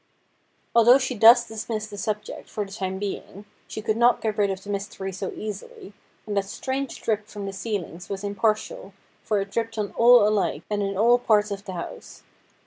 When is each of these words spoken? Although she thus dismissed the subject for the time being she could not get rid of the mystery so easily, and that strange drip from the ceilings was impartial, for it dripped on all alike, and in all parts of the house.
Although 0.75 0.97
she 0.97 1.13
thus 1.15 1.47
dismissed 1.47 1.91
the 1.91 1.97
subject 1.99 2.49
for 2.49 2.65
the 2.65 2.71
time 2.71 2.97
being 2.97 3.45
she 3.67 3.83
could 3.83 3.97
not 3.97 4.19
get 4.19 4.35
rid 4.39 4.49
of 4.49 4.63
the 4.63 4.71
mystery 4.71 5.11
so 5.11 5.31
easily, 5.35 5.93
and 6.25 6.35
that 6.35 6.45
strange 6.45 6.99
drip 7.03 7.27
from 7.27 7.45
the 7.45 7.53
ceilings 7.53 8.09
was 8.09 8.23
impartial, 8.23 8.93
for 9.21 9.39
it 9.41 9.51
dripped 9.51 9.77
on 9.77 9.91
all 9.95 10.27
alike, 10.27 10.63
and 10.71 10.81
in 10.81 10.97
all 10.97 11.19
parts 11.19 11.51
of 11.51 11.65
the 11.65 11.73
house. 11.73 12.23